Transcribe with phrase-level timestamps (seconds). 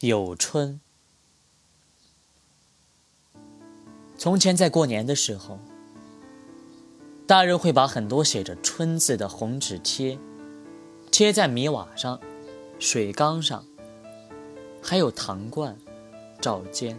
[0.00, 0.80] 有春。
[4.16, 5.58] 从前在过年的时候，
[7.26, 10.16] 大人会把很多写着“春”字的红纸贴
[11.10, 12.20] 贴在米瓦上、
[12.78, 13.64] 水缸上，
[14.80, 15.76] 还有糖罐、
[16.40, 16.96] 灶间，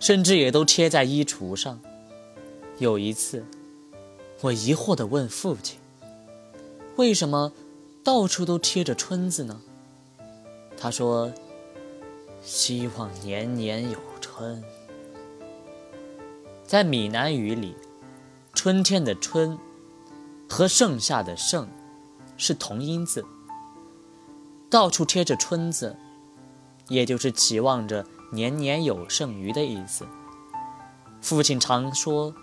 [0.00, 1.78] 甚至也都贴在衣橱上。
[2.78, 3.44] 有一次，
[4.40, 5.78] 我疑惑地问父亲
[6.96, 7.52] ：“为什么
[8.02, 9.60] 到处都贴着‘春’字呢？”
[10.76, 11.32] 他说。
[12.48, 14.64] 希望年年有春。
[16.64, 17.76] 在闽南语里，
[18.54, 19.58] 春天的“春”
[20.48, 21.68] 和盛夏的“盛”
[22.38, 23.22] 是同音字，
[24.70, 25.94] 到处贴着“春”字，
[26.88, 30.06] 也就是期望着年年有剩余的意思。
[31.20, 32.34] 父亲常说：“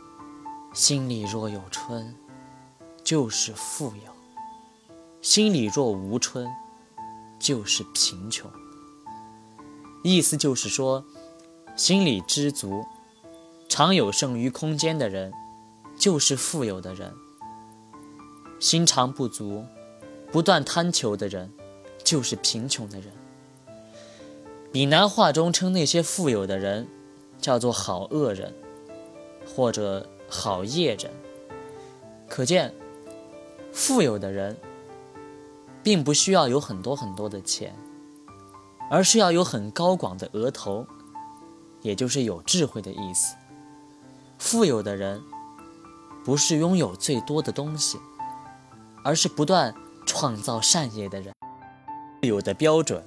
[0.71, 2.15] 心里若有春，
[3.03, 4.11] 就是富有；
[5.23, 6.47] 心里若无春，
[7.39, 8.47] 就是贫穷。”
[10.07, 11.03] 意思就是说，
[11.75, 12.85] 心里知足，
[13.67, 15.33] 常有剩余空间的人，
[15.97, 17.09] 就是富有的人；
[18.59, 19.65] 心肠不足，
[20.31, 21.51] 不断贪求的人，
[22.03, 23.11] 就是贫穷的人。
[24.71, 26.87] 闽南话中称那些富有的人，
[27.41, 28.53] 叫做好恶人，
[29.55, 31.11] 或者好业人。
[32.29, 32.71] 可见，
[33.71, 34.55] 富有的人，
[35.81, 37.75] 并不需要有很多很多的钱。
[38.89, 40.85] 而是要有很高广的额头，
[41.81, 43.35] 也就是有智慧的意思。
[44.37, 45.21] 富有的人，
[46.23, 47.99] 不是拥有最多的东西，
[49.03, 49.73] 而是不断
[50.05, 51.33] 创造善业的人。
[52.21, 53.03] 有的标准，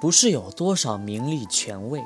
[0.00, 2.04] 不是有多少名利权位，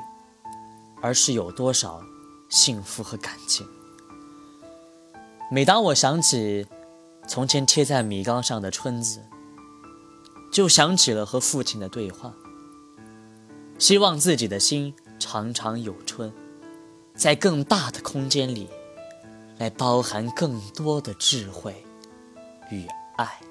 [1.01, 2.01] 而是有多少
[2.49, 3.67] 幸福和感情。
[5.51, 6.67] 每当我想起
[7.27, 9.23] 从前贴在米缸上的春字，
[10.53, 12.31] 就想起了和父亲的对话，
[13.79, 16.31] 希望自己的心常常有春，
[17.15, 18.69] 在更大的空间里，
[19.57, 21.83] 来包含更多的智慧
[22.69, 22.85] 与
[23.17, 23.41] 爱。